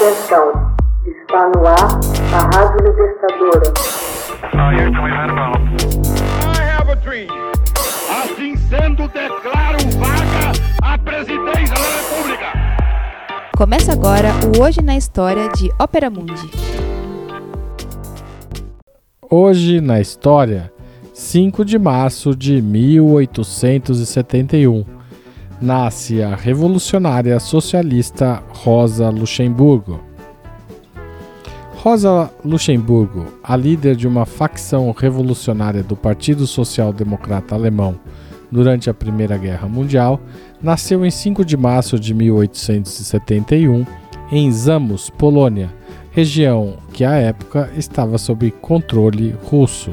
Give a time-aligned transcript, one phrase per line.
[0.00, 0.48] Atenção,
[1.04, 2.00] está no ar
[2.32, 3.68] a Rádio Libertadora.
[8.08, 10.52] Assim sendo, declaro vaga
[10.82, 12.46] a presidência da República.
[13.54, 16.50] Começa agora o Hoje na História de Ópera Mundi.
[19.30, 20.72] Hoje na História,
[21.12, 24.86] 5 de março de 1871,
[25.60, 30.00] nasce a revolucionária socialista Rosa Luxemburgo.
[31.76, 37.98] Rosa Luxemburgo, a líder de uma facção revolucionária do Partido Social Democrata Alemão
[38.50, 40.20] durante a Primeira Guerra Mundial,
[40.62, 43.84] nasceu em 5 de março de 1871
[44.32, 45.70] em Zamus, Polônia,
[46.10, 49.90] região que à época estava sob controle russo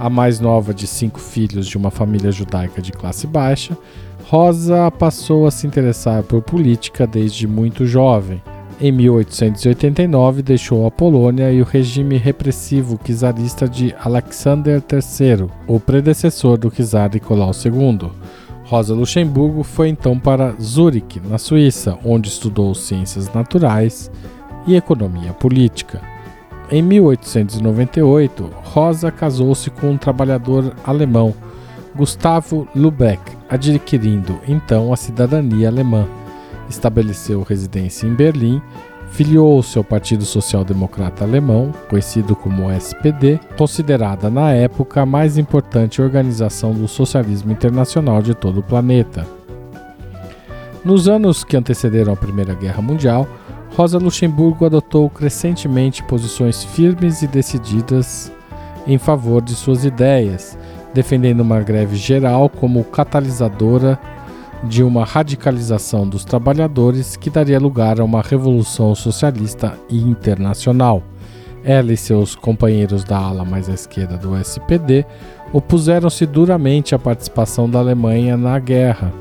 [0.00, 3.76] a mais nova de cinco filhos de uma família judaica de classe baixa,
[4.30, 8.40] Rosa passou a se interessar por política desde muito jovem.
[8.80, 16.56] Em 1889, deixou a Polônia e o regime repressivo czarista de Alexander III, o predecessor
[16.56, 18.08] do czar Nicolau II.
[18.66, 24.12] Rosa Luxemburgo foi então para Zurique, na Suíça, onde estudou ciências naturais
[24.64, 26.00] e economia política.
[26.70, 31.34] Em 1898, Rosa casou-se com um trabalhador alemão,
[31.96, 36.06] Gustavo Lubeck, adquirindo então a cidadania alemã.
[36.68, 38.62] Estabeleceu residência em Berlim,
[39.10, 46.00] filiou-se ao Partido Social Democrata Alemão, conhecido como SPD, considerada na época a mais importante
[46.00, 49.26] organização do socialismo internacional de todo o planeta.
[50.84, 53.26] Nos anos que antecederam a Primeira Guerra Mundial,
[53.76, 58.32] Rosa Luxemburgo adotou crescentemente posições firmes e decididas
[58.86, 60.56] em favor de suas ideias,
[60.94, 63.98] defendendo uma greve geral como catalisadora
[64.64, 71.02] de uma radicalização dos trabalhadores que daria lugar a uma revolução socialista e internacional.
[71.64, 75.04] Ela e seus companheiros da ala mais à esquerda do SPD
[75.52, 79.12] opuseram-se duramente à participação da Alemanha na guerra,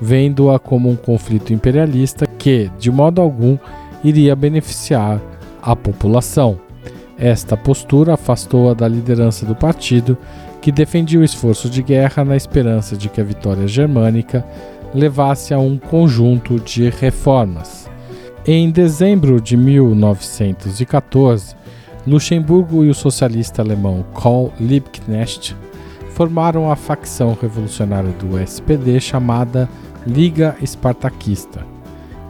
[0.00, 3.58] vendo-a como um conflito imperialista que, de modo algum,
[4.02, 5.20] iria beneficiar
[5.62, 6.67] a população.
[7.18, 10.16] Esta postura afastou-a da liderança do partido,
[10.60, 14.46] que defendia o esforço de guerra na esperança de que a vitória germânica
[14.94, 17.90] levasse a um conjunto de reformas.
[18.46, 21.56] Em dezembro de 1914,
[22.06, 25.56] Luxemburgo e o socialista alemão Karl Liebknecht
[26.10, 29.68] formaram a facção revolucionária do SPD chamada
[30.06, 31.66] Liga Espartaquista.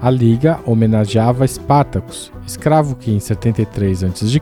[0.01, 4.41] A Liga homenageava Espartacus, escravo que em 73 a.C.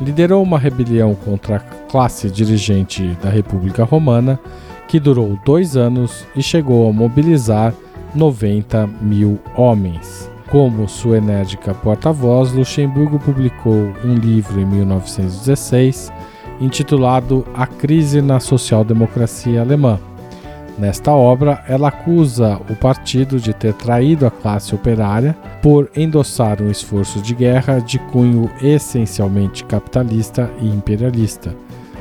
[0.00, 4.38] liderou uma rebelião contra a classe dirigente da República Romana,
[4.86, 7.72] que durou dois anos e chegou a mobilizar
[8.14, 10.30] 90 mil homens.
[10.50, 16.12] Como sua enérgica porta-voz, Luxemburgo publicou um livro em 1916
[16.60, 19.98] intitulado A Crise na Social-Democracia Alemã
[20.80, 26.70] Nesta obra, ela acusa o partido de ter traído a classe operária por endossar um
[26.70, 31.54] esforço de guerra de cunho essencialmente capitalista e imperialista.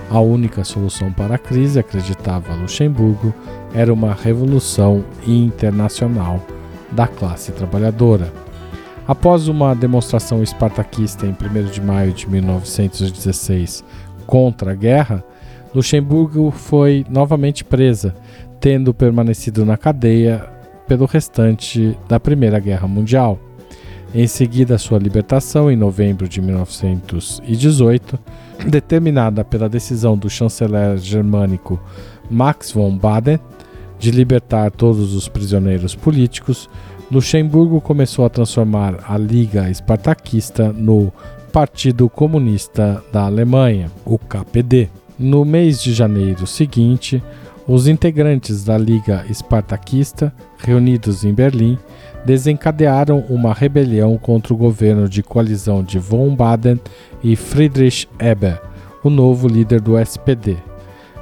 [0.10, 3.34] A única solução para a crise, acreditava Luxemburgo,
[3.74, 6.42] era uma revolução internacional
[6.90, 8.32] da classe trabalhadora.
[9.06, 13.84] Após uma demonstração espartaquista em 1 de maio de 1916
[14.26, 15.22] contra a guerra,
[15.76, 18.16] Luxemburgo foi novamente presa,
[18.60, 20.46] tendo permanecido na cadeia
[20.88, 23.40] pelo restante da Primeira Guerra Mundial.
[24.14, 28.18] Em seguida, sua libertação, em novembro de 1918,
[28.68, 31.80] determinada pela decisão do chanceler germânico
[32.30, 33.40] Max von Baden
[34.00, 36.70] de libertar todos os prisioneiros políticos,
[37.12, 41.12] Luxemburgo começou a transformar a Liga Espartaquista no
[41.52, 44.90] Partido Comunista da Alemanha, o KPD.
[45.18, 47.22] No mês de janeiro seguinte,
[47.70, 51.78] os integrantes da Liga Espartaquista, reunidos em Berlim,
[52.26, 56.82] desencadearam uma rebelião contra o governo de coalizão de von Baden
[57.24, 58.60] e Friedrich Eber,
[59.04, 60.58] o novo líder do SPD.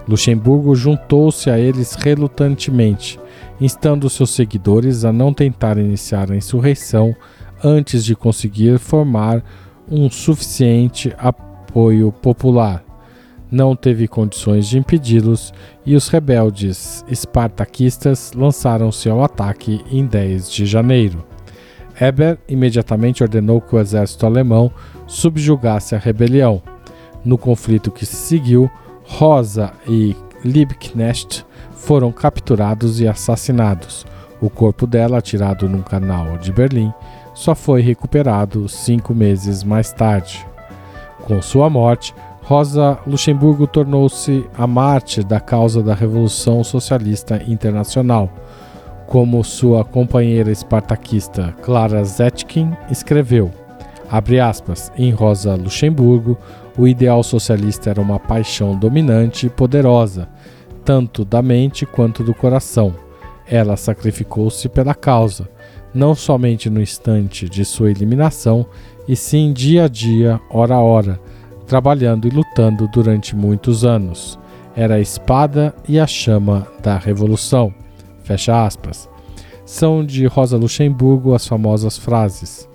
[0.07, 3.19] Luxemburgo juntou-se a eles relutantemente,
[3.59, 7.13] instando seus seguidores a não tentar iniciar a insurreição
[7.61, 9.43] antes de conseguir formar
[9.91, 12.86] um suficiente apoio popular
[13.51, 15.53] não teve condições de impedi-los
[15.85, 21.23] e os rebeldes espartaquistas lançaram-se ao ataque em 10 de janeiro.
[21.99, 24.71] Eber imediatamente ordenou que o exército alemão
[25.07, 26.61] subjugasse a rebelião.
[27.25, 28.69] No conflito que se seguiu,
[29.03, 34.05] Rosa e Liebknecht foram capturados e assassinados.
[34.39, 36.93] O corpo dela, atirado num canal de Berlim,
[37.33, 40.45] só foi recuperado cinco meses mais tarde.
[41.23, 42.13] Com sua morte,
[42.47, 48.31] Rosa Luxemburgo tornou-se a mártir da causa da Revolução Socialista Internacional.
[49.05, 53.51] Como sua companheira espartaquista Clara Zetkin escreveu,
[54.41, 56.37] aspas, em Rosa Luxemburgo,
[56.77, 60.29] o ideal socialista era uma paixão dominante e poderosa,
[60.85, 62.95] tanto da mente quanto do coração.
[63.45, 65.49] Ela sacrificou-se pela causa,
[65.93, 68.65] não somente no instante de sua eliminação,
[69.05, 71.19] e sim dia a dia, hora a hora,
[71.67, 74.39] trabalhando e lutando durante muitos anos.
[74.75, 77.73] Era a espada e a chama da revolução.
[78.23, 79.09] Fecha aspas.
[79.65, 82.69] São de Rosa Luxemburgo as famosas frases: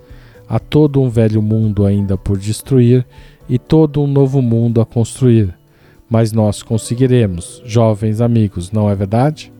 [0.47, 3.05] Há todo um velho mundo ainda por destruir
[3.49, 5.53] e todo um novo mundo a construir.
[6.09, 9.51] Mas nós conseguiremos, jovens amigos, não é verdade?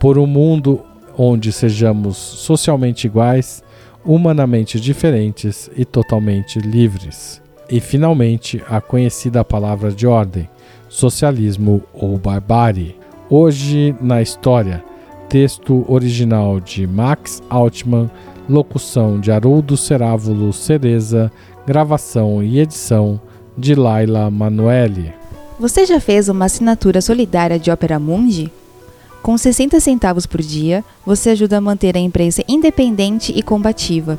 [0.00, 0.80] Por um mundo
[1.18, 3.62] onde sejamos socialmente iguais,
[4.04, 7.43] humanamente diferentes e totalmente livres.
[7.68, 10.48] E finalmente, a conhecida palavra de ordem:
[10.88, 12.96] socialismo ou barbárie.
[13.30, 14.84] Hoje na história,
[15.28, 18.10] texto original de Max Altman,
[18.48, 21.32] locução de Haroldo Cerávulo Cereza,
[21.66, 23.20] gravação e edição
[23.56, 25.12] de Laila Manuelle.
[25.58, 28.52] Você já fez uma assinatura solidária de Opera Mundi?
[29.22, 34.18] Com 60 centavos por dia, você ajuda a manter a imprensa independente e combativa.